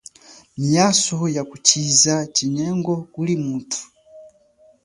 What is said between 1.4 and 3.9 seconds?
kushiza chinyengo kuli mutu.